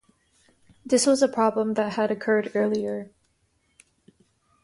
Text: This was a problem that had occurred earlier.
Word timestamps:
This 0.83 1.05
was 1.05 1.21
a 1.21 1.27
problem 1.27 1.75
that 1.75 1.93
had 1.93 2.09
occurred 2.09 2.51
earlier. 2.55 3.11